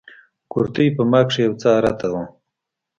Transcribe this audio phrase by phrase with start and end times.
[0.51, 2.23] کورتۍ په ما کښې يو څه ارته وه.